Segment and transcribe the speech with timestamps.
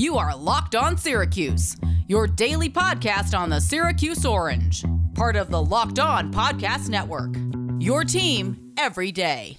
[0.00, 5.60] You are Locked On Syracuse, your daily podcast on the Syracuse Orange, part of the
[5.60, 7.34] Locked On Podcast Network.
[7.80, 9.58] Your team every day.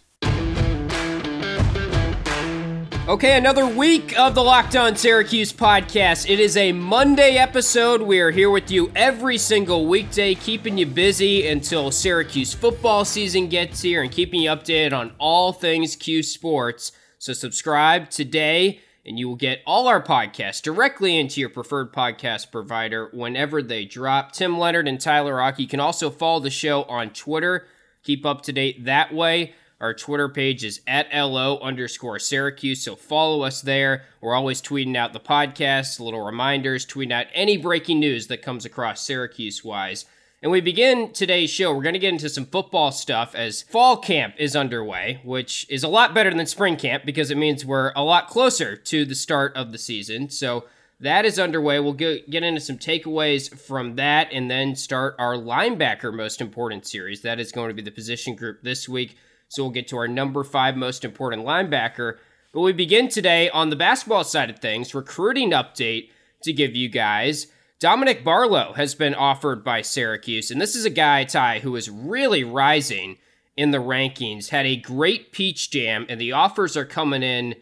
[3.09, 6.29] Okay, another week of the Locked On Syracuse podcast.
[6.29, 8.01] It is a Monday episode.
[8.01, 13.49] We are here with you every single weekday, keeping you busy until Syracuse football season
[13.49, 16.93] gets here and keeping you updated on all things Cuse Sports.
[17.17, 22.51] So, subscribe today and you will get all our podcasts directly into your preferred podcast
[22.51, 24.31] provider whenever they drop.
[24.31, 25.59] Tim Leonard and Tyler Rock.
[25.59, 27.67] You can also follow the show on Twitter.
[28.03, 29.53] Keep up to date that way.
[29.81, 34.03] Our Twitter page is at LO underscore Syracuse, so follow us there.
[34.19, 38.65] We're always tweeting out the podcast, little reminders, tweeting out any breaking news that comes
[38.65, 40.05] across Syracuse wise.
[40.41, 41.75] And we begin today's show.
[41.75, 45.83] We're going to get into some football stuff as fall camp is underway, which is
[45.83, 49.15] a lot better than spring camp because it means we're a lot closer to the
[49.15, 50.29] start of the season.
[50.29, 50.63] So
[51.01, 51.81] that is underway.
[51.81, 57.21] We'll get, into some takeaways from that and then start our linebacker most important series.
[57.21, 59.17] That is going to be the position group this week.
[59.49, 62.17] So we'll get to our number five most important linebacker.
[62.53, 66.11] But we begin today on the basketball side of things, recruiting update
[66.43, 67.47] to give you guys.
[67.79, 71.89] Dominic Barlow has been offered by Syracuse, and this is a guy, Ty, who is
[71.89, 73.17] really rising
[73.55, 74.49] in the rankings.
[74.49, 77.55] Had a great peach jam, and the offers are coming in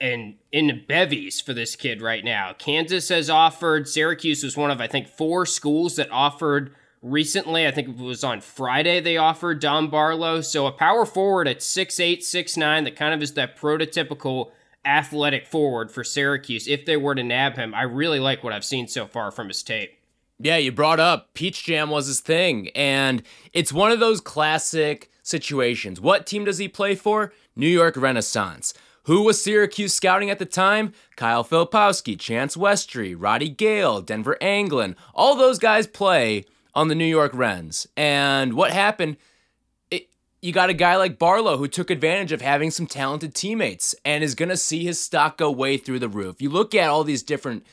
[0.00, 2.52] and in bevies for this kid right now.
[2.56, 3.88] Kansas has offered.
[3.88, 6.72] Syracuse was one of I think four schools that offered
[7.02, 7.66] recently.
[7.66, 10.40] I think it was on Friday they offered Dom Barlow.
[10.40, 14.52] So a power forward at 6'8, 6'9 that kind of is that prototypical
[14.88, 17.74] athletic forward for Syracuse if they were to nab him.
[17.74, 19.92] I really like what I've seen so far from his tape.
[20.40, 23.22] Yeah, you brought up Peach Jam was his thing, and
[23.52, 26.00] it's one of those classic situations.
[26.00, 27.32] What team does he play for?
[27.54, 28.72] New York Renaissance.
[29.04, 30.92] Who was Syracuse scouting at the time?
[31.16, 34.96] Kyle Filipowski, Chance Westry, Roddy Gayle, Denver Anglin.
[35.14, 36.44] All those guys play
[36.74, 37.86] on the New York Rens.
[37.96, 39.16] And what happened?
[40.40, 44.22] You got a guy like Barlow who took advantage of having some talented teammates and
[44.22, 46.40] is going to see his stock go way through the roof.
[46.40, 47.66] You look at all these different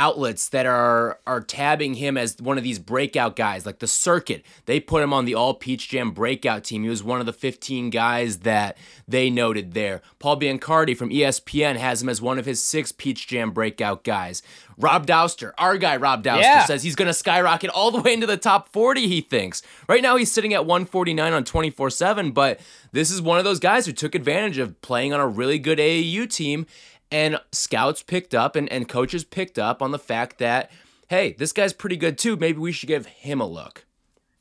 [0.00, 4.42] outlets that are are tabbing him as one of these breakout guys like the circuit.
[4.64, 6.82] They put him on the all peach jam breakout team.
[6.82, 10.00] He was one of the 15 guys that they noted there.
[10.18, 14.42] Paul biancardi from espn has him as one of his six peach jam breakout guys.
[14.78, 16.64] Rob Dauster, our guy rob Dauster, yeah.
[16.64, 19.62] says he's going to skyrocket all the way into the top 40 he thinks.
[19.86, 22.58] Right now he's sitting at 149 on 24-7 but
[22.92, 25.78] this is one of those guys who took advantage of playing on a really good
[25.78, 26.64] aau team
[27.10, 30.70] and scouts picked up and, and coaches picked up on the fact that,
[31.08, 32.36] hey, this guy's pretty good too.
[32.36, 33.84] Maybe we should give him a look.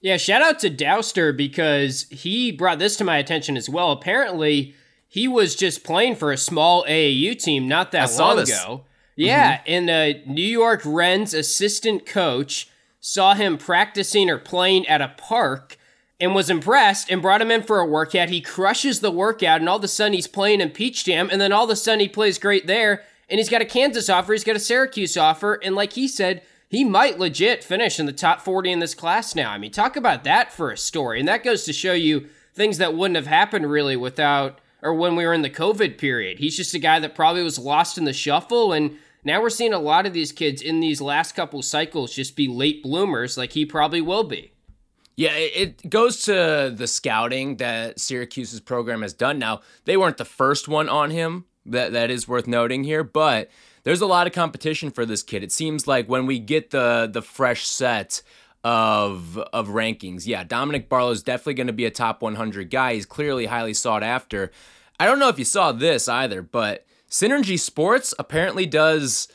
[0.01, 3.91] Yeah, shout out to Dauster because he brought this to my attention as well.
[3.91, 4.73] Apparently,
[5.07, 8.49] he was just playing for a small AAU team not that long this.
[8.49, 8.85] ago.
[9.15, 9.63] Yeah, mm-hmm.
[9.67, 12.69] and the New York Rens assistant coach
[13.01, 15.77] saw him practicing or playing at a park
[16.19, 18.29] and was impressed and brought him in for a workout.
[18.29, 21.39] He crushes the workout, and all of a sudden he's playing in Peach Jam, and
[21.39, 24.33] then all of a sudden he plays great there, and he's got a Kansas offer,
[24.33, 28.13] he's got a Syracuse offer, and like he said, he might legit finish in the
[28.13, 29.51] top 40 in this class now.
[29.51, 31.19] I mean, talk about that for a story.
[31.19, 35.15] And that goes to show you things that wouldn't have happened really without or when
[35.15, 36.37] we were in the COVID period.
[36.37, 39.73] He's just a guy that probably was lost in the shuffle and now we're seeing
[39.73, 43.51] a lot of these kids in these last couple cycles just be late bloomers like
[43.53, 44.53] he probably will be.
[45.19, 49.37] Yeah, it goes to the scouting that Syracuse's program has done.
[49.37, 51.43] Now, they weren't the first one on him.
[51.65, 53.49] That that is worth noting here, but
[53.83, 55.43] there's a lot of competition for this kid.
[55.43, 58.21] It seems like when we get the the fresh set
[58.63, 62.93] of of rankings, yeah, Dominic Barlow is definitely going to be a top 100 guy.
[62.93, 64.51] He's clearly highly sought after.
[65.01, 69.27] I don't know if you saw this either, but Synergy Sports apparently does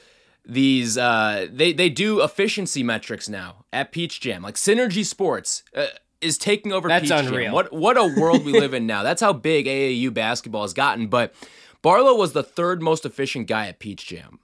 [0.46, 4.42] these uh, they they do efficiency metrics now at Peach Jam.
[4.42, 5.86] Like Synergy Sports uh,
[6.20, 6.88] is taking over.
[6.88, 7.44] That's Peach unreal.
[7.44, 7.52] Jam.
[7.52, 9.02] What what a world we live in now.
[9.02, 11.06] That's how big AAU basketball has gotten.
[11.06, 11.34] But
[11.82, 14.38] Barlow was the third most efficient guy at Peach Jam.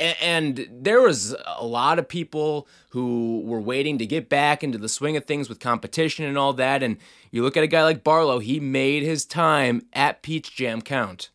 [0.00, 4.88] And there was a lot of people who were waiting to get back into the
[4.88, 6.82] swing of things with competition and all that.
[6.82, 6.96] And
[7.30, 11.28] you look at a guy like Barlow, he made his time at Peach Jam count.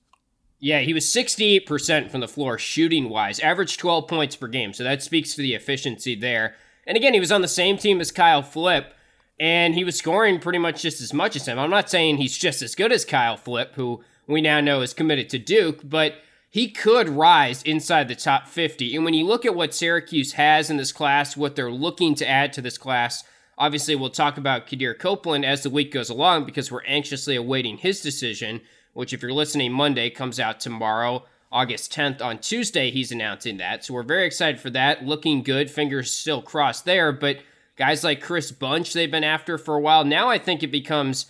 [0.59, 4.73] Yeah, he was 68% from the floor shooting wise, averaged 12 points per game.
[4.73, 6.55] So that speaks to the efficiency there.
[6.87, 8.93] And again, he was on the same team as Kyle Flip,
[9.39, 11.59] and he was scoring pretty much just as much as him.
[11.59, 14.93] I'm not saying he's just as good as Kyle Flip, who we now know is
[14.93, 16.15] committed to Duke, but
[16.49, 18.95] he could rise inside the top 50.
[18.95, 22.29] And when you look at what Syracuse has in this class, what they're looking to
[22.29, 23.23] add to this class,
[23.57, 27.77] obviously we'll talk about Kadir Copeland as the week goes along because we're anxiously awaiting
[27.77, 28.61] his decision
[28.95, 31.25] which, if you're listening Monday, comes out tomorrow.
[31.51, 33.85] August 10th on Tuesday, he's announcing that.
[33.85, 35.05] So we're very excited for that.
[35.05, 35.69] Looking good.
[35.69, 37.11] Fingers still crossed there.
[37.11, 37.39] But
[37.75, 40.03] guys like Chris Bunch, they've been after for a while.
[40.03, 41.27] Now I think it becomes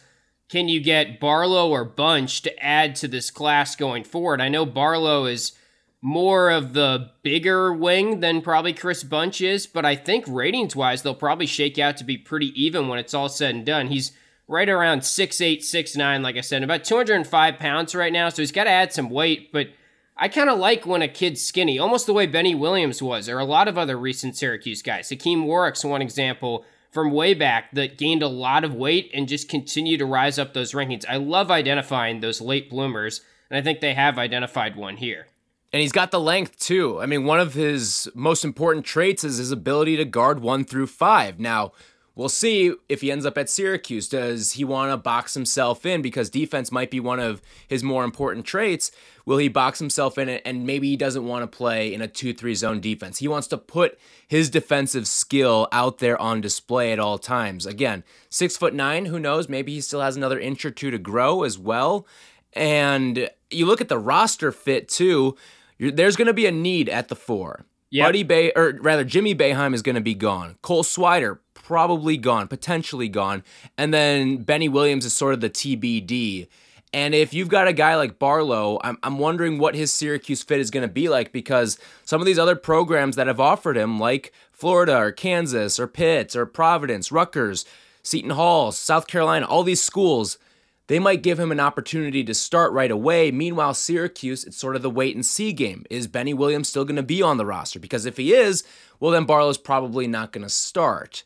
[0.48, 4.42] can you get Barlow or Bunch to add to this class going forward?
[4.42, 5.54] I know Barlow is
[6.02, 11.02] more of the bigger wing than probably Chris Bunch is, but I think ratings wise,
[11.02, 13.88] they'll probably shake out to be pretty even when it's all said and done.
[13.88, 14.12] He's
[14.48, 18.66] right around 6'8, 6'9, like I said, about 205 pounds right now, so he's got
[18.66, 19.70] to add some weight, but
[20.18, 23.40] I kind of like when a kid's skinny, almost the way Benny Williams was, or
[23.40, 25.10] a lot of other recent Syracuse guys.
[25.10, 29.50] Hakim Warrick's one example from way back that gained a lot of weight and just
[29.50, 31.04] continued to rise up those rankings.
[31.10, 33.20] I love identifying those late bloomers,
[33.50, 35.28] and I think they have identified one here.
[35.74, 37.02] And he's got the length too.
[37.02, 40.88] I mean, one of his most important traits is his ability to guard one through
[40.88, 41.38] five.
[41.38, 41.74] Now,
[42.16, 44.08] We'll see if he ends up at Syracuse.
[44.08, 48.06] Does he want to box himself in because defense might be one of his more
[48.06, 48.90] important traits?
[49.26, 52.08] Will he box himself in it and maybe he doesn't want to play in a
[52.08, 53.18] 2 3 zone defense?
[53.18, 57.66] He wants to put his defensive skill out there on display at all times.
[57.66, 59.50] Again, six foot nine, who knows?
[59.50, 62.08] Maybe he still has another inch or two to grow as well.
[62.54, 65.36] And you look at the roster fit too,
[65.78, 67.66] there's going to be a need at the four.
[67.92, 68.08] Yep.
[68.08, 70.58] Buddy Bay, or rather, Jimmy Boeheim is going to be gone.
[70.62, 73.44] Cole Swider probably gone, potentially gone.
[73.76, 76.48] And then Benny Williams is sort of the TBD.
[76.94, 80.60] And if you've got a guy like Barlow, I'm, I'm wondering what his Syracuse fit
[80.60, 84.00] is going to be like because some of these other programs that have offered him,
[84.00, 87.66] like Florida or Kansas or Pitt or Providence, Rutgers,
[88.04, 90.38] Seton Hall, South Carolina, all these schools,
[90.86, 93.32] they might give him an opportunity to start right away.
[93.32, 95.84] Meanwhile, Syracuse, it's sort of the wait and see game.
[95.90, 97.80] Is Benny Williams still going to be on the roster?
[97.80, 98.64] Because if he is,
[99.00, 101.24] well, then Barlow's probably not going to start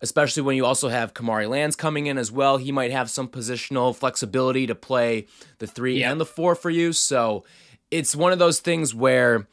[0.00, 2.56] especially when you also have Kamari Lands coming in as well.
[2.56, 5.26] He might have some positional flexibility to play
[5.58, 6.10] the three yeah.
[6.10, 6.92] and the four for you.
[6.92, 7.44] So
[7.90, 9.46] it's one of those things where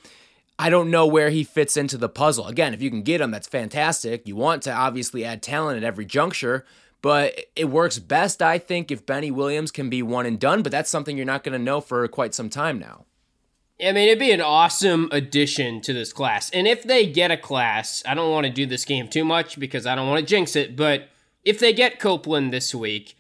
[0.58, 2.48] I don't know where he fits into the puzzle.
[2.48, 4.28] Again, if you can get him, that's fantastic.
[4.28, 6.66] You want to obviously add talent at every juncture,
[7.02, 10.64] but it works best, I think, if Benny Williams can be one and done.
[10.64, 13.05] But that's something you're not going to know for quite some time now.
[13.82, 16.50] I mean, it'd be an awesome addition to this class.
[16.52, 19.60] And if they get a class, I don't want to do this game too much
[19.60, 21.10] because I don't want to jinx it, but
[21.44, 23.18] if they get Copeland this week,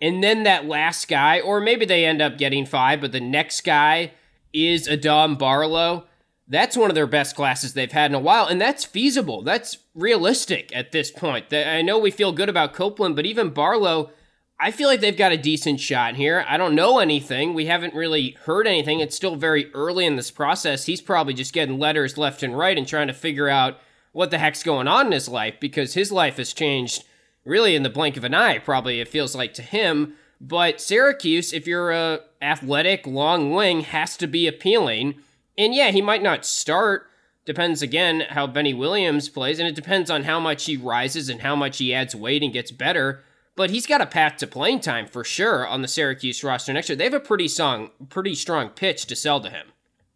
[0.00, 3.62] and then that last guy, or maybe they end up getting five, but the next
[3.62, 4.12] guy
[4.52, 6.04] is a Dom Barlow,
[6.46, 9.42] that's one of their best classes they've had in a while, and that's feasible.
[9.42, 11.52] That's realistic at this point.
[11.52, 14.10] I know we feel good about Copeland, but even Barlow
[14.58, 16.44] I feel like they've got a decent shot here.
[16.48, 17.52] I don't know anything.
[17.52, 19.00] We haven't really heard anything.
[19.00, 20.86] It's still very early in this process.
[20.86, 23.78] He's probably just getting letters left and right and trying to figure out
[24.12, 27.04] what the heck's going on in his life because his life has changed
[27.44, 30.14] really in the blink of an eye, probably it feels like to him.
[30.40, 35.16] But Syracuse, if you're a athletic long wing, has to be appealing.
[35.58, 37.08] And yeah, he might not start.
[37.44, 41.42] Depends again how Benny Williams plays, and it depends on how much he rises and
[41.42, 43.22] how much he adds weight and gets better
[43.56, 46.88] but he's got a path to playing time for sure on the Syracuse roster next
[46.88, 46.96] year.
[46.96, 49.68] They have a pretty strong, pretty strong pitch to sell to him.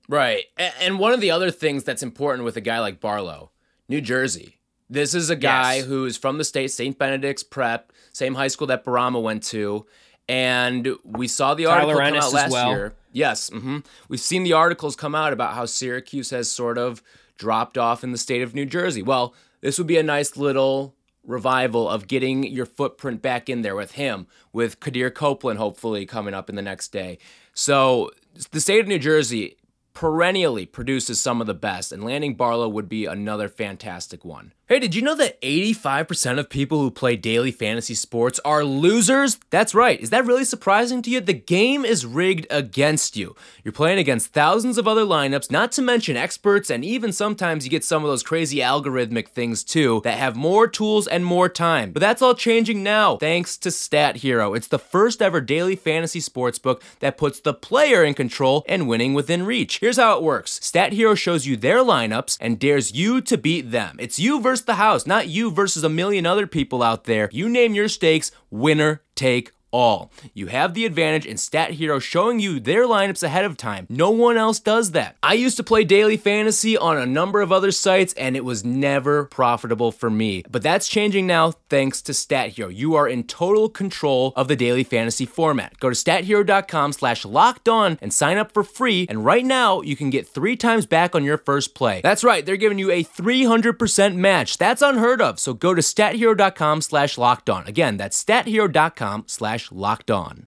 [0.09, 0.45] Right.
[0.59, 3.51] And one of the other things that's important with a guy like Barlow,
[3.89, 4.59] New Jersey.
[4.89, 5.87] This is a guy yes.
[5.87, 6.99] who's from the state, St.
[6.99, 9.87] Benedict's Prep, same high school that Bourama went to.
[10.29, 12.71] And we saw the article Tyler come Ennis out last well.
[12.71, 12.95] year.
[13.13, 13.51] Yes.
[13.51, 13.79] Mm-hmm.
[14.09, 17.03] We've seen the articles come out about how Syracuse has sort of
[17.39, 19.03] dropped off in the state of New Jersey.
[19.03, 20.95] Well, this would be a nice little
[21.27, 26.35] revival of getting your footprint back in there with him, with Kadir Copeland hopefully coming
[26.35, 27.19] up in the next day.
[27.55, 28.11] So
[28.50, 29.57] the state of New Jersey
[29.93, 34.53] perennially produces some of the best, and landing Barlow would be another fantastic one.
[34.71, 39.37] Hey, did you know that 85% of people who play daily fantasy sports are losers?
[39.50, 39.99] That's right.
[39.99, 41.21] Is that really surprising to you?
[41.21, 43.35] The game is rigged against you.
[43.65, 47.71] You're playing against thousands of other lineups, not to mention experts, and even sometimes you
[47.73, 51.91] get some of those crazy algorithmic things too that have more tools and more time.
[51.91, 54.55] But that's all changing now, thanks to Stat Hero.
[54.55, 58.87] It's the first ever daily fantasy sports book that puts the player in control and
[58.87, 59.81] winning within reach.
[59.81, 63.73] Here's how it works Stat Hero shows you their lineups and dares you to beat
[63.73, 63.97] them.
[63.99, 67.29] It's you versus the house, not you versus a million other people out there.
[67.33, 70.11] You name your stakes, winner take all.
[70.35, 73.87] You have the advantage in Stat Hero showing you their lineups ahead of time.
[73.89, 75.17] No one else does that.
[75.23, 78.65] I used to play daily fantasy on a number of other sites and it was
[78.65, 80.43] never profitable for me.
[80.50, 82.69] But that's changing now thanks to Stat Hero.
[82.69, 85.79] You are in total control of the daily fantasy format.
[85.79, 89.07] Go to stathero.com slash locked on and sign up for free.
[89.09, 92.00] And right now you can get three times back on your first play.
[92.03, 94.59] That's right, they're giving you a 300% match.
[94.59, 95.39] That's unheard of.
[95.39, 97.67] So go to stathero.com slash locked on.
[97.67, 100.47] Again, that's stathero.com slash slash locked on.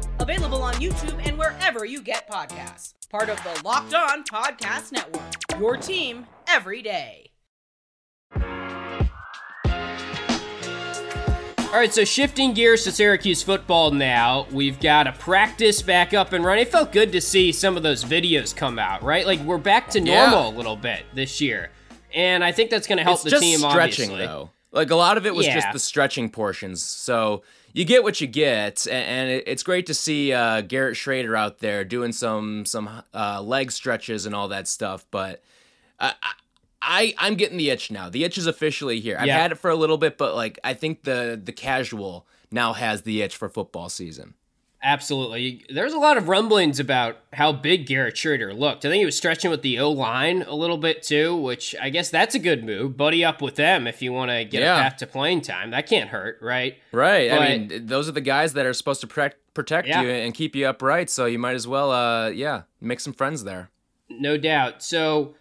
[0.21, 2.93] Available on YouTube and wherever you get podcasts.
[3.09, 5.23] Part of the Locked On Podcast Network.
[5.59, 7.31] Your team every day.
[11.59, 14.45] All right, so shifting gears to Syracuse football now.
[14.51, 16.67] We've got a practice back up and running.
[16.67, 19.25] It felt good to see some of those videos come out, right?
[19.25, 20.49] Like we're back to normal yeah.
[20.49, 21.71] a little bit this year.
[22.13, 24.27] And I think that's going to help it's the team stretching obviously.
[24.27, 24.51] though.
[24.71, 25.55] Like a lot of it was yeah.
[25.55, 26.83] just the stretching portions.
[26.83, 27.41] So
[27.73, 31.83] you get what you get, and it's great to see uh, Garrett Shrader out there
[31.83, 35.05] doing some some uh, leg stretches and all that stuff.
[35.11, 35.43] But
[35.99, 36.13] I,
[36.81, 38.09] I I'm getting the itch now.
[38.09, 39.17] The itch is officially here.
[39.19, 39.37] I've Yeah.
[39.41, 43.03] had it for a little bit, but like I think the the casual now has
[43.03, 44.33] the itch for football season.
[44.83, 45.63] Absolutely.
[45.69, 48.83] There's a lot of rumblings about how big Garrett Shrader looked.
[48.83, 51.89] I think he was stretching with the O line a little bit too, which I
[51.89, 52.97] guess that's a good move.
[52.97, 54.79] Buddy up with them if you want to get Yeah.
[54.79, 55.69] a path to playing time.
[55.71, 56.77] That can't hurt, right?
[56.91, 57.29] Right.
[57.29, 60.01] But- I mean, those are the guys that are supposed to protect protect Yeah.
[60.01, 61.09] you and keep you upright.
[61.09, 63.69] So you might as well, uh, yeah, make some friends there.
[64.09, 64.81] No doubt.
[64.81, 65.35] So,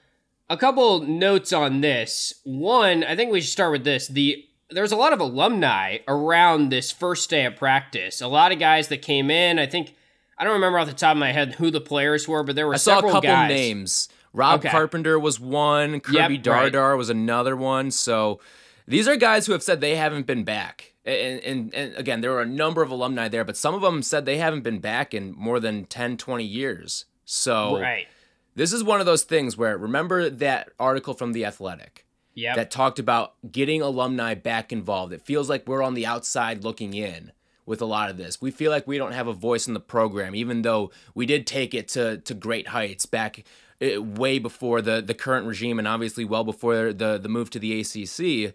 [0.50, 2.34] a couple notes on this.
[2.42, 4.08] One, I think we should start with this.
[4.08, 8.20] The there's a lot of alumni around this first day of practice.
[8.20, 9.58] A lot of guys that came in.
[9.58, 9.94] I think
[10.38, 12.66] I don't remember off the top of my head who the players were, but there
[12.66, 13.48] were I saw a couple guys.
[13.50, 14.08] names.
[14.32, 14.68] Rob Okay.
[14.70, 16.00] Carpenter was one.
[16.00, 16.72] Kirby Yep, right.
[16.72, 17.90] Dardar was another one.
[17.90, 18.40] So
[18.86, 20.94] these are guys who have said they haven't been back.
[21.04, 24.02] And, and, and again, there were a number of alumni there, but some of them
[24.02, 27.06] said they haven't been back in more than 10, 20 years.
[27.24, 28.06] So Right.
[28.54, 32.56] this is one of those things where remember that article from The Athletic Yep.
[32.56, 35.12] that talked about getting alumni back involved.
[35.12, 37.32] It feels like we're on the outside looking in
[37.66, 38.40] with a lot of this.
[38.40, 41.46] We feel like we don't have a voice in the program, even though we did
[41.46, 43.44] take it to, to great heights back
[43.80, 47.58] uh, way before the, the current regime and obviously well before the, the move to
[47.58, 48.54] the ACC.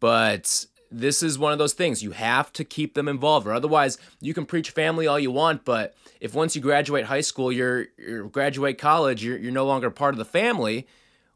[0.00, 3.98] But this is one of those things you have to keep them involved or otherwise
[4.20, 7.88] you can preach family all you want but if once you graduate high school you're,
[7.98, 10.86] you're graduate college you're, you're no longer part of the family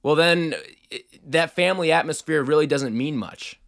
[0.02, 0.54] well then
[1.24, 3.58] that family atmosphere really doesn't mean much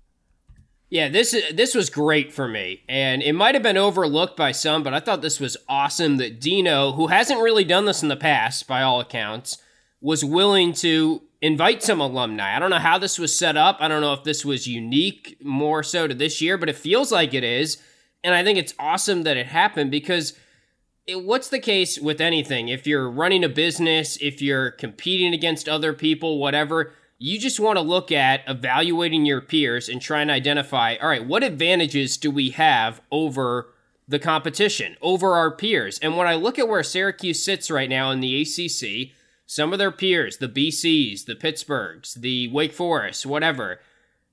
[0.91, 4.83] Yeah, this this was great for me, and it might have been overlooked by some,
[4.85, 8.17] but I thought this was awesome that Dino, who hasn't really done this in the
[8.17, 9.59] past, by all accounts,
[10.01, 12.55] was willing to invite some alumni.
[12.55, 13.79] I don't know how this was set up.
[13.81, 17.11] I don't know if this was unique more so to this year, but it feels
[17.11, 17.79] like it is,
[18.23, 20.35] and I think it's awesome that it happened because.
[21.07, 22.69] What's the case with anything?
[22.69, 27.77] If you're running a business, if you're competing against other people, whatever, you just want
[27.77, 32.31] to look at evaluating your peers and try and identify all right, what advantages do
[32.31, 33.69] we have over
[34.09, 35.99] the competition, over our peers?
[35.99, 39.79] And when I look at where Syracuse sits right now in the ACC, some of
[39.79, 43.79] their peers, the BCs, the Pittsburghs, the Wake Forest, whatever,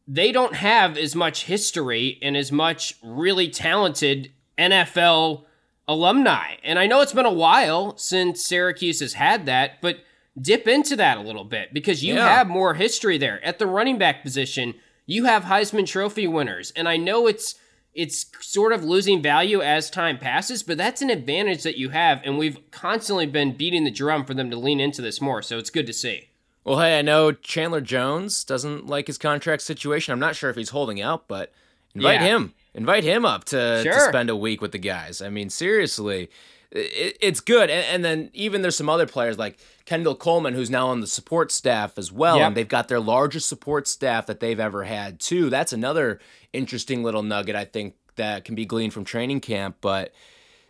[0.08, 5.44] they don't have as much history and as much really talented NFL
[5.92, 6.56] alumni.
[6.64, 9.98] And I know it's been a while since Syracuse has had that, but
[10.40, 12.38] dip into that a little bit because you Yeah.
[12.38, 13.44] have more history there.
[13.44, 16.72] At the running back position, you have Heisman Trophy winners.
[16.76, 17.56] And I know it's
[17.94, 22.22] it's sort of losing value as time passes, but that's an advantage that you have
[22.24, 25.42] and we've constantly been beating the drum for them to lean into this more.
[25.42, 26.30] So it's good to see.
[26.64, 30.56] well hey i know chandler jones doesn't like his contract situation i'm not sure if
[30.56, 31.52] he's holding out but
[31.96, 32.28] invite Yeah.
[32.28, 35.22] him invite him up to, to spend a week with the guys.
[35.22, 36.30] I mean seriously
[36.72, 37.70] it, it's good.
[37.70, 41.08] And, and then even there's some other players like kendall coleman who's now on the
[41.08, 42.48] support staff as well Yep.
[42.48, 45.50] and they've got their largest support staff that they've ever had too.
[45.50, 46.20] That's another
[46.54, 50.12] interesting little nugget i think that can be gleaned from training camp but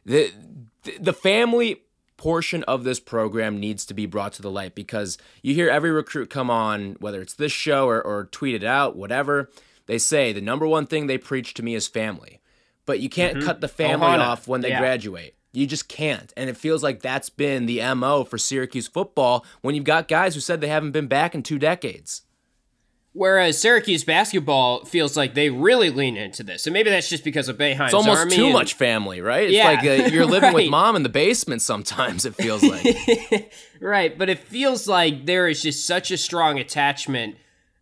[0.05, 0.31] the
[0.99, 1.81] the family
[2.17, 5.89] portion of this program needs to be brought to the light because you hear every
[5.89, 9.49] recruit come on whether it's this show or, or tweet it out whatever
[9.87, 12.39] they say the number one thing they preach to me is family.
[12.85, 14.19] But you can't cut the family Ohana.
[14.19, 14.79] off when they Yeah.
[14.79, 15.35] graduate.
[15.53, 16.31] You just can't.
[16.37, 20.33] And it feels like that's been the mo for syracuse football when you've got guys
[20.33, 22.21] who said they haven't been back in two decades.
[23.13, 26.65] Whereas Syracuse basketball feels like they really lean into this.
[26.65, 29.43] And maybe that's just because of Boeheim's it's almost Army too and- much family right?
[29.49, 33.51] It's Yeah, like uh, you're living with mom in the basement sometimes it feels like.
[33.81, 37.35] Right, but it feels like there is just such a strong attachment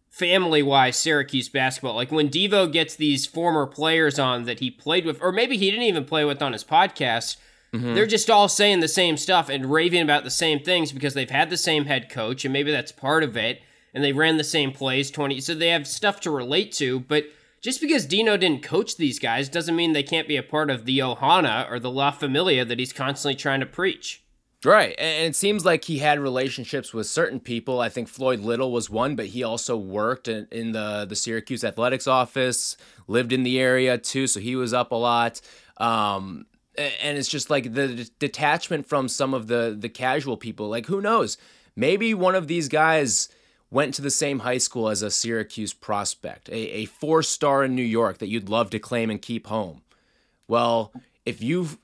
[0.10, 1.96] family wise Syracuse basketball.
[1.96, 5.70] Like when Devo gets these former players on that he played with, or maybe he
[5.70, 7.38] didn't even play with on his podcast,
[7.74, 7.94] Mm-hmm.
[7.94, 11.30] They're just all saying the same stuff and raving about the same things because they've
[11.30, 13.62] had the same head coach, and maybe that's part of it.
[13.94, 17.00] And they ran the same plays 20, so they have stuff to relate to.
[17.02, 17.26] But
[17.62, 20.86] just because Dino didn't coach these guys doesn't mean they can't be a part of
[20.86, 24.24] the Ohana or the La Familia that he's constantly trying to preach.
[24.66, 24.94] Right.
[24.98, 27.80] And it seems like he had relationships with certain people.
[27.80, 31.64] I think Floyd Little was one, but he also worked in, in the, the Syracuse
[31.64, 32.76] athletics office,
[33.08, 35.40] lived in the area too, so he was up a lot.
[35.78, 36.46] Um,
[36.78, 40.70] and it's just like the detachment from some of the the casual people.
[40.70, 41.38] Like who knows?
[41.76, 43.30] Maybe one of these guys
[43.72, 47.76] went to the same high school as a Syracuse prospect, a, a four star in
[47.76, 49.82] New York that you'd love to claim and keep home.
[50.48, 50.92] Well,
[51.26, 51.78] if you've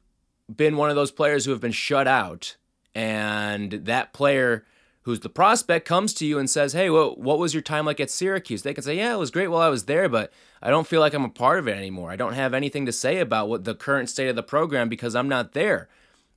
[0.53, 2.55] been one of those players who have been shut out
[2.95, 4.65] and that player
[5.01, 7.99] who's the prospect comes to you and says, "Hey, what what was your time like
[7.99, 10.69] at Syracuse?" They can say, "Yeah, it was great while I was there, but I
[10.69, 12.09] don't feel like I'm a part of it anymore.
[12.09, 15.15] I don't have anything to say about what the current state of the program because
[15.15, 15.89] I'm not there."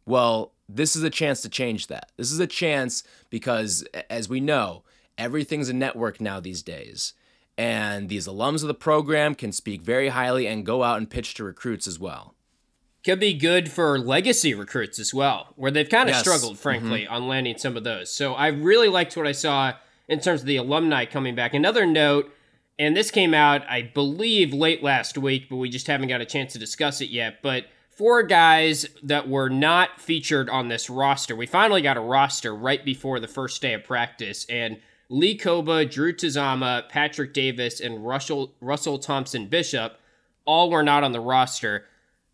[0.05, 2.11] Well, this is a chance to change that.
[2.17, 4.83] This is a chance because as we know,
[5.17, 7.15] everything's a network now these days.
[7.59, 11.35] And these alums of the program can speak very highly and go out and pitch
[11.35, 12.35] to recruits as well
[13.09, 16.21] could be good for legacy recruits as well, where they've kind of yes.
[16.21, 17.15] struggled, frankly, mm-hmm.
[17.15, 18.13] on landing some of those.
[18.13, 19.73] So I really liked what I saw
[20.09, 21.55] in terms of the alumni coming back.
[21.55, 22.31] Another note,
[22.79, 26.27] and this came out, I believe, late last week, but we just haven't got a
[26.27, 27.41] chance to discuss it yet.
[27.41, 31.35] But four guys that were not featured on this roster.
[31.35, 35.91] We finally got a roster right before the first day of practice, and Lee Kpogba,
[35.91, 39.99] Drew Tuazama, Patrick Davis, and Russell Russell Thompson Bishop
[40.45, 41.87] all were not on the roster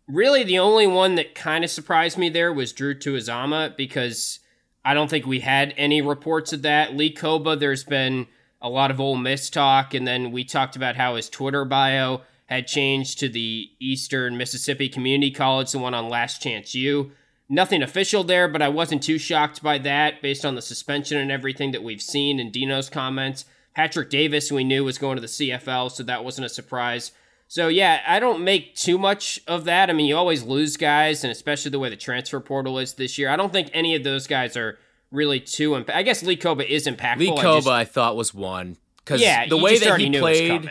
[0.07, 4.39] really the only one that kind of surprised me there was Drew Tuazama because
[4.83, 6.95] I don't think we had any reports of that.
[6.95, 8.27] Lee Kpogba, there's been
[8.61, 12.21] a lot of Ole Miss talk, and then we talked about how his Twitter bio
[12.47, 17.11] had changed to the Eastern Mississippi Community College, the one on Last Chance U.
[17.49, 21.31] Nothing official there, but I wasn't too shocked by that based on the suspension and
[21.31, 23.45] everything that we've seen in Dino's comments.
[23.75, 27.11] Patrick Davis, we knew was going to the CFL, so that wasn't a surprise.
[27.47, 29.89] So yeah, I don't make too much of that.
[29.89, 33.17] I mean, you always lose guys, and especially the way the transfer portal is this
[33.17, 33.29] year.
[33.29, 34.77] I don't think any of those guys are
[35.11, 35.75] really too.
[35.75, 37.17] Imp- I guess Lee Kpogba is impactful.
[37.17, 40.69] Lee Kpogba, I, just, I thought was one because yeah, the way that he played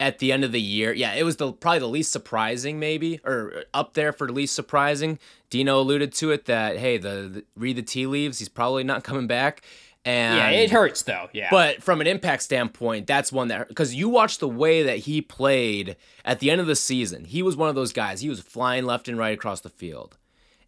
[0.00, 3.20] at the end of the year, yeah, it was the probably the least surprising, maybe
[3.24, 5.18] or up there for least surprising.
[5.50, 8.38] Dino alluded to it that hey, the, the read the tea leaves.
[8.38, 9.62] He's probably not coming back.
[10.04, 11.28] And yeah, it hurts though.
[11.32, 11.48] Yeah.
[11.50, 15.22] But from an impact standpoint, that's one that because you watch the way that he
[15.22, 17.24] played at the end of the season.
[17.24, 18.20] He was one of those guys.
[18.20, 20.18] He was flying left and right across the field.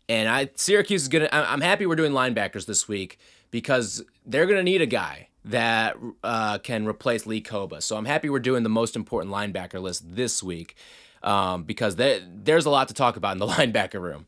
[0.09, 1.29] And I Syracuse is gonna.
[1.33, 3.18] I'm happy we're doing linebackers this week
[3.51, 7.83] because they're gonna need a guy that uh, can replace Lee Kpogba.
[7.83, 10.77] So I'm happy we're doing the most important linebacker list this week
[11.23, 14.27] um, because there, there's a lot to talk about in the linebacker room.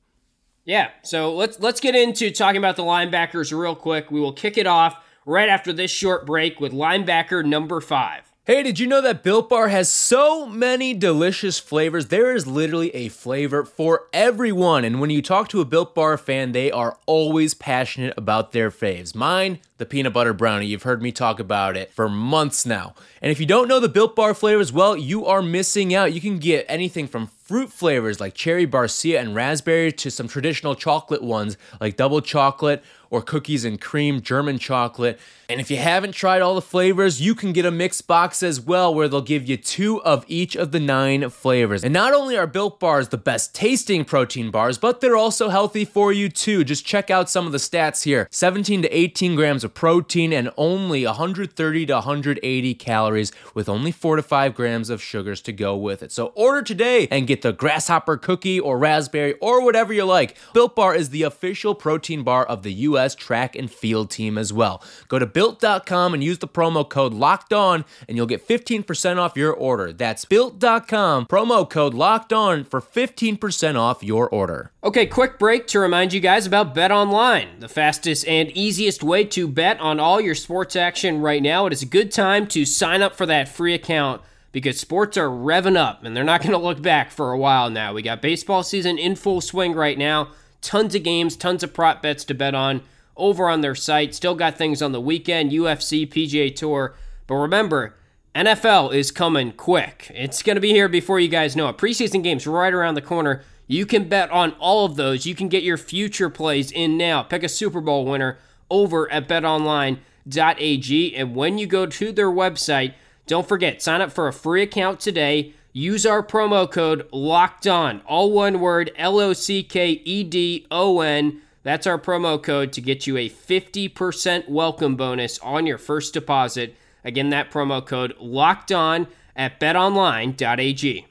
[0.67, 4.11] Yeah, so let's let's get into talking about the linebackers real quick.
[4.11, 8.26] We will kick it off right after this short break with linebacker number 5.
[8.47, 12.07] Hey, did you know that Built Bar has so many delicious flavors?
[12.07, 14.85] There is literally a flavor for everyone.
[14.85, 18.71] And when you talk to a Built Bar fan, they are always passionate about their
[18.71, 19.17] faves.
[19.17, 20.67] Mine, the peanut butter brownie.
[20.67, 22.95] You've heard me talk about it for months now.
[23.21, 26.13] And if you don't know the Built Bar flavors, well, you are missing out.
[26.13, 30.77] You can get anything from fruit flavors like cherry barcia and raspberry to some traditional
[30.77, 35.19] chocolate ones like double chocolate or cookies and cream German chocolate.
[35.49, 38.61] And if you haven't tried all the flavors, you can get a mixed box as
[38.61, 41.85] well where they'll give you two of each of the nine flavors.
[41.85, 45.85] And not only are Built Bars the best tasting protein bars, but they're also healthy
[45.85, 46.65] for you too.
[46.65, 50.51] Just check out some of the stats here 17 to 18 grams of protein and
[50.57, 55.77] only 130 to 180 calories with only 4 to 5 grams of sugars to go
[55.77, 56.11] with it.
[56.11, 60.37] So order today and get the grasshopper cookie or raspberry or whatever you like.
[60.53, 64.53] Built Bar is the official protein bar of the US track and field team as
[64.53, 64.83] well.
[65.09, 69.37] Go to built.com and use the promo code locked on and you'll get 15% off
[69.37, 69.93] your order.
[69.93, 74.73] That's built.com, promo code locked on for 15% off your order.
[74.83, 79.25] Okay, quick break to remind you guys about Bet Online, the fastest and easiest way
[79.25, 81.67] to bet on all your sports action right now.
[81.67, 84.23] It is a good time to sign up for that free account
[84.57, 87.69] because sports are revving up and they're not going to look back for a while
[87.69, 87.93] now.
[87.93, 90.29] We got baseball season in full swing right now.
[90.63, 92.81] Tons of games, tons of prop bets to bet on
[93.17, 94.15] over on their site.
[94.15, 96.95] Still got things on the weekend, UFC, PGA Tour.
[97.27, 97.95] But remember,
[98.35, 100.11] NFL is coming quick.
[100.15, 101.79] It's going to be here before you guys know it.
[101.79, 103.43] Preseason games right around the corner.
[103.67, 105.27] You can bet on all of those.
[105.27, 107.23] You can get your future plays in now.
[107.23, 108.39] Pick a Super Bowl winner
[108.71, 111.17] over at betonline.ag.
[111.17, 112.95] And when you go to their website,
[113.27, 115.55] don't forget, sign up for a free account today.
[115.73, 120.67] use our promo code locked on, all one word, L O C K E D
[120.71, 121.43] O N.
[121.67, 126.77] That's our promo code to get you a 50% welcome bonus on your first deposit.
[127.03, 131.07] Again, that promo code locked on at betonline.ag.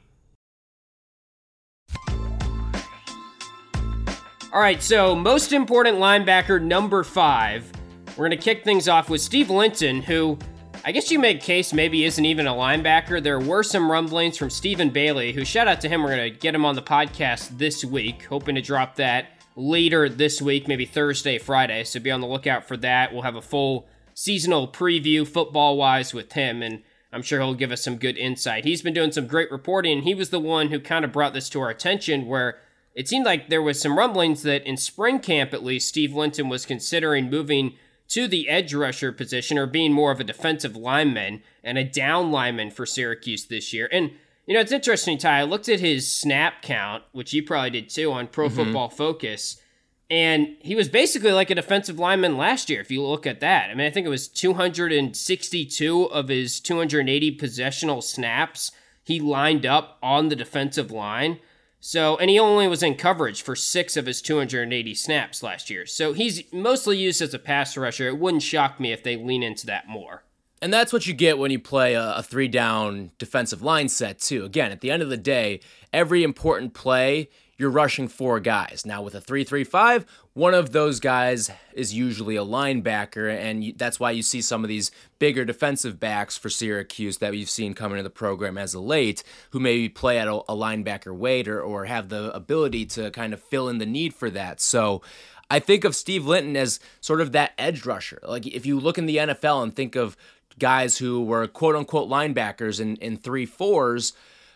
[4.54, 7.70] All right, so most important linebacker number five.
[8.12, 10.40] We're going to kick things off with Steve Linton, who
[10.86, 13.22] I guess you make case maybe isn't even a linebacker.
[13.22, 16.02] There were some rumblings from Stephen Bailey, who shout out to him.
[16.02, 20.10] We're going to get him on the podcast this week, hoping to drop that later
[20.10, 21.84] this week, maybe Thursday, Friday.
[21.84, 23.14] So be on the lookout for that.
[23.14, 27.72] We'll have a full seasonal preview football wise with him, and I'm sure he'll give
[27.72, 28.66] us some good insight.
[28.66, 30.04] He's been doing some great reporting.
[30.04, 32.60] He was the one who kind of brought this to our attention where
[32.94, 36.50] it seemed like there was some rumblings that in spring camp at least Steve Linton
[36.50, 37.76] was considering moving
[38.08, 42.32] to the edge rusher position or being more of a defensive lineman and a down
[42.32, 43.90] lineman for Syracuse this year.
[43.92, 44.12] And,
[44.46, 45.40] you know, it's interesting, Ty.
[45.40, 48.56] I looked at his snap count, which you probably did too on Pro mm-hmm.
[48.56, 49.62] Football Focus.
[50.10, 53.72] And he was basically like a defensive lineman last year, if you look at that.
[53.72, 58.72] I mean, I think it was 262 of his 280 possessional snaps
[59.04, 61.40] he lined up on the defensive line.
[61.80, 65.86] So, and he only was in coverage for six of his 280 snaps last year.
[65.86, 68.08] So he's mostly used as a pass rusher.
[68.08, 70.24] It wouldn't shock me if they lean into that more.
[70.66, 74.18] And that's what you get when you play a, a three down defensive line set,
[74.18, 74.46] too.
[74.46, 75.60] Again, at the end of the day,
[75.94, 78.84] every important play you're rushing four guys.
[78.84, 83.78] Now, with a 3 3 5, one of those guys is usually a linebacker, and
[83.78, 87.76] that's why you see some of these bigger defensive backs for Syracuse that we've seen
[87.76, 91.48] come into the program as a late, who maybe play at a, a linebacker weight
[91.48, 94.60] or, or have the ability to kind of fill in the need for that.
[94.60, 95.04] So,
[95.50, 98.20] I think of Steve Linton as sort of that edge rusher.
[98.24, 100.18] Like, if you look in the NFL and think of
[100.60, 104.14] guys who were quote unquote linebackers in, in three fours,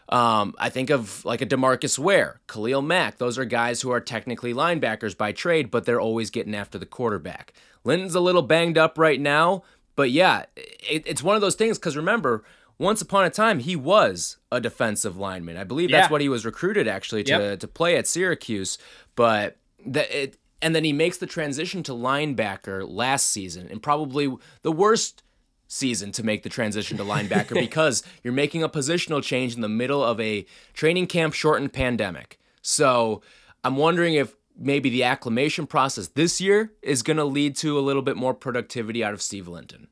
[0.10, 3.18] um, I think of like a Demarcus Ware, Khalil Mack.
[3.18, 6.86] Those are guys who are technically linebackers by trade, but they're always getting after the
[6.86, 7.54] quarterback.
[7.84, 9.64] Linton's a little banged up right now,
[9.96, 12.44] but yeah, it, it's one of those things because remember,
[12.80, 15.58] once upon a time he was a defensive lineman.
[15.58, 16.12] I believe that's yeah.
[16.12, 17.60] what he was recruited actually to yep.
[17.60, 18.78] to play at Syracuse,
[19.16, 24.34] but that it and then he makes the transition to linebacker last season and probably
[24.62, 25.24] the worst
[25.70, 29.70] season to make the transition to linebacker because you're making a positional change in the
[29.70, 32.38] middle of a training camp shortened pandemic.
[32.62, 33.22] So
[33.64, 37.82] I'm wondering if maybe the acclimation process this year is going to lead to a
[37.82, 39.88] little bit more productivity out of Steve Linton.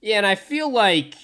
[0.00, 1.14] Yeah, and I feel like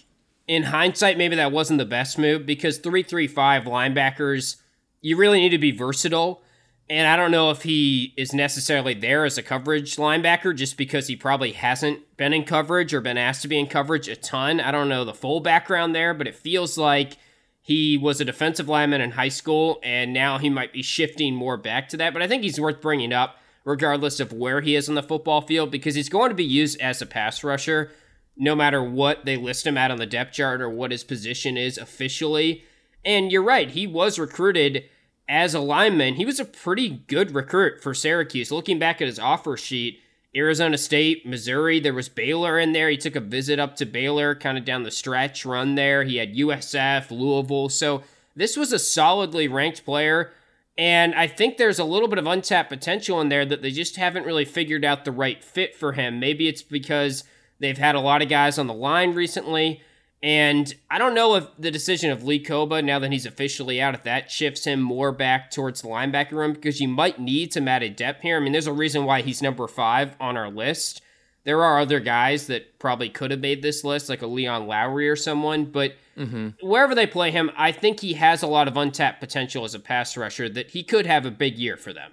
[0.47, 4.57] in hindsight, maybe that wasn't the best move because 335 linebackers,
[5.01, 6.43] you really need to be versatile.
[6.91, 11.07] And I don't know if he is necessarily there as a coverage linebacker just because
[11.07, 14.61] he probably hasn't been in coverage or been asked to be in coverage a ton.
[14.61, 17.17] I don't know the full background there, but it feels like
[17.63, 21.57] he was a defensive lineman in high school and now he might be shifting more
[21.57, 22.13] back to that.
[22.13, 25.41] But I think he's worth bringing up regardless of where he is on the football
[25.41, 27.91] field because he's going to be used as a pass rusher
[28.37, 31.57] no matter what they list him at on the depth chart or what his position
[31.57, 32.65] is officially.
[33.05, 34.85] And you're right, he was recruited
[35.29, 38.51] as a lineman, he was a pretty good recruit for Syracuse.
[38.51, 40.01] Looking back at his offer sheet,
[40.37, 42.91] Arizona State, Missouri, there was Baylor in there.
[42.91, 46.03] He took a visit up to Baylor, kind of down the stretch run there.
[46.03, 47.69] He had USF, Louisville.
[47.69, 48.03] So
[48.35, 50.33] this was a solidly ranked player.
[50.77, 53.97] And I think there's a little bit of untapped potential in there that they just
[53.97, 56.19] haven't really figured out the right fit for him.
[56.19, 57.23] Maybe it's because
[57.61, 59.83] they've had a lot of guys on the line recently.
[60.25, 63.95] And I don't know if the decision of Lee Kpogba, now that he's officially out,
[63.95, 67.69] if that shifts him more back towards the linebacker room because you might need some
[67.69, 68.39] added depth here.
[68.39, 71.03] I mean, there's a reason why he's number five on our list.
[71.45, 75.11] There are other guys that probably could have made this list, like a Leon Lowry
[75.11, 76.67] or someone, but mm-hmm.
[76.67, 79.79] wherever they play him, I think he has a lot of untapped potential as a
[79.79, 82.13] pass rusher that he could have a big year for them.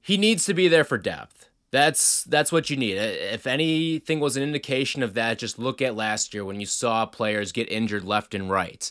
[0.00, 1.49] He needs to be there for depth.
[1.72, 2.94] That's that's what you need.
[2.94, 7.06] If anything was an indication of that, just look at last year when you saw
[7.06, 8.90] players get injured left and right.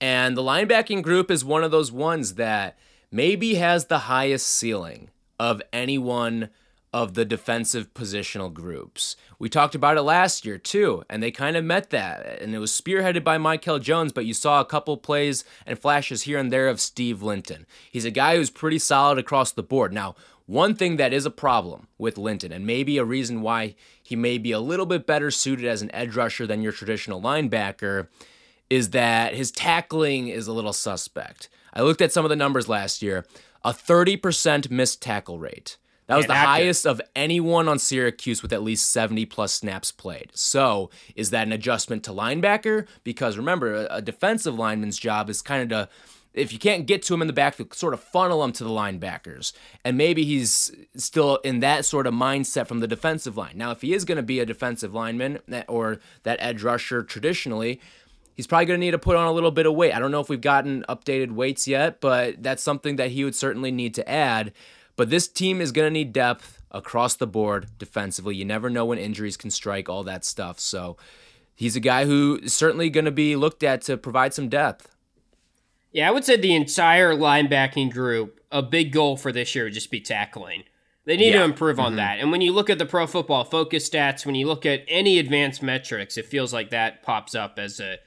[0.00, 2.78] And the linebacking group is one of those ones that
[3.10, 6.48] maybe has the highest ceiling of any one
[6.94, 9.16] of the defensive positional groups.
[9.40, 12.40] We talked about it last year too, and they kind of met that.
[12.40, 16.22] And it was spearheaded by Michael Jones, but you saw a couple plays and flashes
[16.22, 17.66] here and there of Steve Linton.
[17.90, 19.92] He's a guy who's pretty solid across the board.
[19.92, 20.14] Now,
[20.46, 24.38] one thing that is a problem with Linton, and maybe a reason why he may
[24.38, 28.08] be a little bit better suited as an edge rusher than your traditional linebacker,
[28.68, 31.48] is that his tackling is a little suspect.
[31.72, 33.24] I looked at some of the numbers last year
[33.64, 35.78] a 30% missed tackle rate.
[36.06, 40.30] That was the highest of anyone on Syracuse with at least 70 plus snaps played.
[40.34, 42.86] So, is that an adjustment to linebacker?
[43.04, 45.92] Because remember, a defensive lineman's job is kind of to
[46.34, 48.70] if you can't get to him in the backfield, sort of funnel him to the
[48.70, 49.52] linebackers.
[49.84, 53.56] And maybe he's still in that sort of mindset from the defensive line.
[53.56, 57.02] Now, if he is going to be a defensive lineman eh, or that edge rusher
[57.04, 57.80] traditionally,
[58.34, 59.94] he's probably going to need to put on a little bit of weight.
[59.94, 63.36] I don't know if we've gotten updated weights yet, but that's something that he would
[63.36, 64.52] certainly need to add.
[64.96, 68.34] But this team is going to need depth across the board defensively.
[68.34, 70.58] You never know when injuries can strike, all that stuff.
[70.58, 70.96] So
[71.54, 74.93] he's a guy who is certainly going to be looked at to provide some depth.
[75.94, 79.74] Yeah, I would say the entire linebacking group, a big goal for this year would
[79.74, 80.64] just be tackling.
[81.06, 81.38] They need yeah.
[81.38, 81.96] to improve on mm-hmm.
[81.96, 82.18] that.
[82.18, 85.20] And when you look at the pro football focus stats, when you look at any
[85.20, 87.98] advanced metrics, it feels like that pops up as a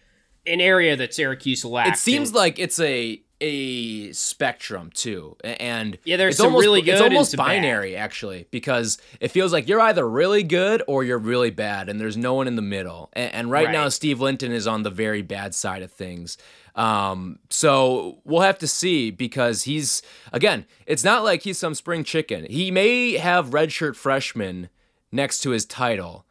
[0.45, 1.99] an area that Syracuse lacks.
[1.99, 6.81] It seems and, like it's a a spectrum too, and yeah, there's some almost, really
[6.81, 6.95] good.
[6.95, 7.99] It's almost binary bad.
[7.99, 12.17] actually, because it feels like you're either really good or you're really bad, and there's
[12.17, 13.09] no one in the middle.
[13.13, 16.37] And, and right, right, now, Steve Linton is on the very bad side of things.
[16.77, 22.03] Um, so we'll have to see because he's again, it's not like he's some spring
[22.03, 22.45] chicken.
[22.49, 24.69] He may have redshirt freshman
[25.11, 26.26] next to his title,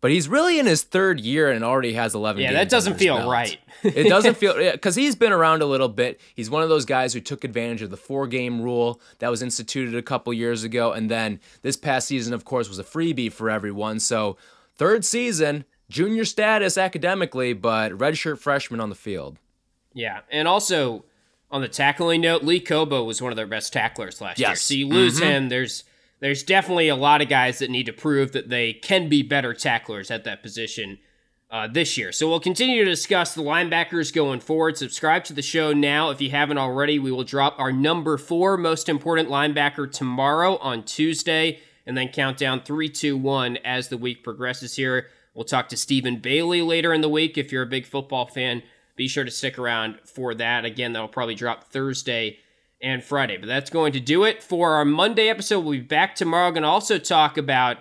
[0.00, 3.16] but he's really in his third year and already has 11 yeah that doesn't feel
[3.16, 3.30] belt.
[3.30, 6.84] right it doesn't feel because he's been around a little bit he's one of those
[6.84, 10.64] guys who took advantage of the four game rule that was instituted a couple years
[10.64, 14.36] ago and then this past season of course was a freebie for everyone so
[14.76, 19.38] third season junior status academically but redshirt freshman on the field
[19.94, 21.04] yeah and also
[21.50, 24.48] on the tackling note lee Kpogba was one of their best tacklers last yes.
[24.48, 25.30] year so you lose mm-hmm.
[25.30, 25.84] him there's
[26.20, 29.54] there's definitely a lot of guys that need to prove that they can be better
[29.54, 30.98] tacklers at that position
[31.50, 32.12] uh, this year.
[32.12, 34.76] So we'll continue to discuss the linebackers going forward.
[34.76, 36.98] Subscribe to the show now if you haven't already.
[36.98, 42.36] We will drop our number four most important linebacker tomorrow on Tuesday, and then count
[42.36, 45.06] down three, two, one as the week progresses here.
[45.34, 47.38] We'll talk to Stephen Bailey later in the week.
[47.38, 48.62] If you're a big football fan,
[48.96, 50.64] be sure to stick around for that.
[50.64, 52.40] Again, that'll probably drop Thursday
[52.82, 53.36] and Friday.
[53.36, 55.60] But that's going to do it for our Monday episode.
[55.60, 56.50] We'll be back tomorrow.
[56.50, 57.78] Going to also talk about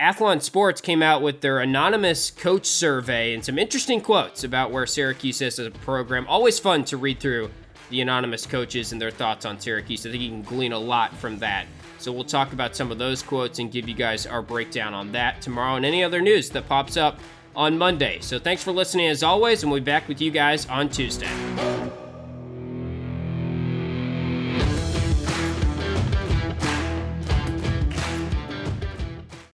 [0.00, 4.86] Athlon Sports came out with their anonymous coach survey and some interesting quotes about where
[4.86, 6.26] Syracuse is as a program.
[6.28, 7.50] Always fun to read through
[7.90, 10.06] the anonymous coaches and their thoughts on Syracuse.
[10.06, 11.66] I think you can glean a lot from that.
[11.98, 15.10] So we'll talk about some of those quotes and give you guys our breakdown on
[15.12, 17.18] that tomorrow and any other news that pops up
[17.56, 18.18] on Monday.
[18.20, 21.28] So thanks for listening as always, and we'll be back with you guys on Tuesday.